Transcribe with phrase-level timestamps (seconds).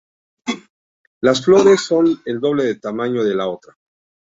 [1.21, 3.77] Las flores son el doble del tamaño de la otra.